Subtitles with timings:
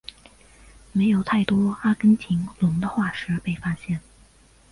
[0.93, 4.01] 没有太多阿根廷龙的化石被发现。